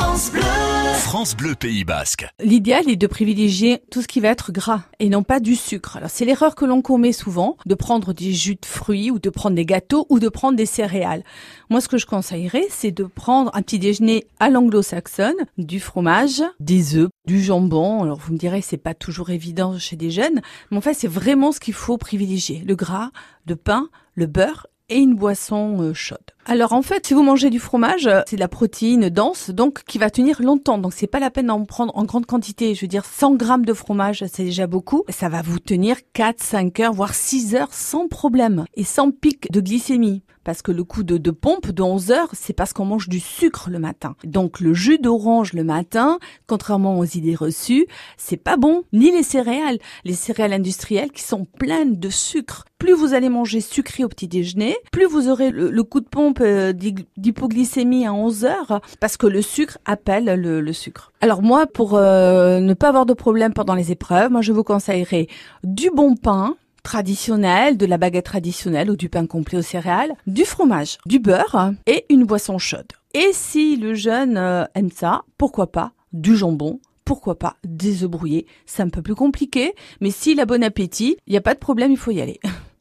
France 0.00 0.30
Bleu. 0.30 0.42
France 0.94 1.36
Bleu 1.36 1.54
Pays 1.56 1.82
Basque. 1.82 2.28
L'idéal 2.38 2.88
est 2.88 2.94
de 2.94 3.06
privilégier 3.08 3.82
tout 3.90 4.00
ce 4.00 4.06
qui 4.06 4.20
va 4.20 4.28
être 4.28 4.52
gras 4.52 4.82
et 5.00 5.08
non 5.08 5.24
pas 5.24 5.40
du 5.40 5.56
sucre. 5.56 5.96
Alors 5.96 6.08
c'est 6.08 6.24
l'erreur 6.24 6.54
que 6.54 6.64
l'on 6.64 6.82
commet 6.82 7.10
souvent 7.10 7.56
de 7.66 7.74
prendre 7.74 8.12
des 8.12 8.32
jus 8.32 8.54
de 8.54 8.64
fruits 8.64 9.10
ou 9.10 9.18
de 9.18 9.28
prendre 9.28 9.56
des 9.56 9.66
gâteaux 9.66 10.06
ou 10.08 10.20
de 10.20 10.28
prendre 10.28 10.56
des 10.56 10.66
céréales. 10.66 11.24
Moi 11.68 11.80
ce 11.80 11.88
que 11.88 11.98
je 11.98 12.06
conseillerais 12.06 12.66
c'est 12.70 12.92
de 12.92 13.02
prendre 13.02 13.50
un 13.54 13.62
petit 13.62 13.80
déjeuner 13.80 14.24
à 14.38 14.50
l'anglo-saxonne, 14.50 15.46
du 15.56 15.80
fromage, 15.80 16.44
des 16.60 16.94
œufs, 16.94 17.10
du 17.26 17.42
jambon. 17.42 18.04
Alors 18.04 18.18
vous 18.18 18.34
me 18.34 18.38
direz 18.38 18.62
c'est 18.62 18.76
pas 18.76 18.94
toujours 18.94 19.30
évident 19.30 19.80
chez 19.80 19.96
des 19.96 20.12
jeunes, 20.12 20.42
mais 20.70 20.76
en 20.76 20.80
fait 20.80 20.94
c'est 20.94 21.08
vraiment 21.08 21.50
ce 21.50 21.58
qu'il 21.58 21.74
faut 21.74 21.98
privilégier. 21.98 22.62
Le 22.64 22.76
gras, 22.76 23.10
le 23.48 23.56
pain, 23.56 23.88
le 24.14 24.26
beurre 24.26 24.68
et 24.90 24.98
une 24.98 25.16
boisson 25.16 25.82
euh, 25.82 25.92
chaude. 25.92 26.18
Alors 26.50 26.72
en 26.72 26.80
fait, 26.80 27.06
si 27.06 27.12
vous 27.12 27.22
mangez 27.22 27.50
du 27.50 27.58
fromage, 27.58 28.06
euh, 28.06 28.22
c'est 28.26 28.36
de 28.36 28.40
la 28.40 28.48
protéine 28.48 29.10
dense, 29.10 29.50
donc 29.50 29.82
qui 29.84 29.98
va 29.98 30.08
tenir 30.08 30.40
longtemps. 30.40 30.78
Donc 30.78 30.94
c'est 30.94 31.06
pas 31.06 31.20
la 31.20 31.30
peine 31.30 31.48
d'en 31.48 31.62
prendre 31.66 31.94
en 31.94 32.04
grande 32.04 32.24
quantité. 32.24 32.74
Je 32.74 32.80
veux 32.80 32.88
dire, 32.88 33.04
100 33.04 33.34
grammes 33.34 33.66
de 33.66 33.74
fromage, 33.74 34.24
c'est 34.32 34.44
déjà 34.44 34.66
beaucoup. 34.66 35.04
Ça 35.10 35.28
va 35.28 35.42
vous 35.42 35.58
tenir 35.58 35.96
4, 36.14 36.42
5 36.42 36.80
heures, 36.80 36.94
voire 36.94 37.12
6 37.12 37.54
heures 37.54 37.74
sans 37.74 38.08
problème 38.08 38.64
et 38.76 38.84
sans 38.84 39.10
pic 39.10 39.52
de 39.52 39.60
glycémie. 39.60 40.22
Parce 40.42 40.62
que 40.62 40.72
le 40.72 40.82
coup 40.82 41.02
de, 41.02 41.30
pompe 41.30 41.70
de 41.72 41.82
11 41.82 42.10
heures, 42.10 42.30
c'est 42.32 42.54
parce 42.54 42.72
qu'on 42.72 42.86
mange 42.86 43.10
du 43.10 43.20
sucre 43.20 43.68
le 43.68 43.78
matin. 43.78 44.16
Donc 44.24 44.60
le 44.60 44.72
jus 44.72 44.98
d'orange 44.98 45.52
le 45.52 45.62
matin, 45.62 46.18
contrairement 46.46 46.98
aux 46.98 47.04
idées 47.04 47.34
reçues, 47.34 47.86
c'est 48.16 48.38
pas 48.38 48.56
bon. 48.56 48.84
Ni 48.94 49.10
les 49.10 49.22
céréales. 49.22 49.78
Les 50.06 50.14
céréales 50.14 50.54
industrielles 50.54 51.12
qui 51.12 51.22
sont 51.22 51.44
pleines 51.44 51.96
de 51.96 52.08
sucre. 52.08 52.64
Plus 52.78 52.94
vous 52.94 53.12
allez 53.12 53.28
manger 53.28 53.60
sucré 53.60 54.04
au 54.04 54.08
petit 54.08 54.28
déjeuner, 54.28 54.74
plus 54.92 55.04
vous 55.04 55.28
aurez 55.28 55.50
le 55.50 55.82
coup 55.82 56.00
de 56.00 56.08
pompe 56.08 56.37
euh, 56.40 56.72
d'hypoglycémie 56.72 58.06
à 58.06 58.12
11 58.12 58.44
heures 58.44 58.80
parce 59.00 59.16
que 59.16 59.26
le 59.26 59.42
sucre 59.42 59.78
appelle 59.84 60.24
le, 60.24 60.72
sucre. 60.72 61.12
Alors 61.20 61.42
moi, 61.42 61.66
pour 61.66 61.96
euh, 61.96 62.60
ne 62.60 62.74
pas 62.74 62.88
avoir 62.88 63.06
de 63.06 63.14
problème 63.14 63.52
pendant 63.52 63.74
les 63.74 63.92
épreuves, 63.92 64.30
moi 64.30 64.42
je 64.42 64.52
vous 64.52 64.64
conseillerais 64.64 65.28
du 65.64 65.90
bon 65.90 66.14
pain, 66.14 66.56
traditionnel, 66.82 67.76
de 67.76 67.86
la 67.86 67.98
baguette 67.98 68.26
traditionnelle 68.26 68.90
ou 68.90 68.96
du 68.96 69.08
pain 69.08 69.26
complet 69.26 69.58
aux 69.58 69.62
céréales, 69.62 70.14
du 70.26 70.44
fromage, 70.44 70.98
du 71.06 71.18
beurre 71.18 71.72
et 71.86 72.06
une 72.08 72.24
boisson 72.24 72.58
chaude. 72.58 72.92
Et 73.14 73.30
si 73.32 73.76
le 73.76 73.94
jeune 73.94 74.36
euh, 74.36 74.64
aime 74.74 74.90
ça, 74.90 75.22
pourquoi 75.36 75.70
pas 75.70 75.92
du 76.12 76.36
jambon, 76.36 76.80
pourquoi 77.04 77.38
pas 77.38 77.56
des 77.64 78.04
œufs 78.04 78.10
brouillés. 78.10 78.46
C'est 78.66 78.82
un 78.82 78.90
peu 78.90 79.00
plus 79.00 79.14
compliqué, 79.14 79.74
mais 80.00 80.10
s'il 80.10 80.40
a 80.40 80.46
bon 80.46 80.62
appétit, 80.62 81.16
il 81.26 81.30
n'y 81.30 81.38
a 81.38 81.40
pas 81.40 81.54
de 81.54 81.58
problème, 81.58 81.90
il 81.90 81.96
faut 81.96 82.10
y 82.10 82.20
aller. 82.20 82.38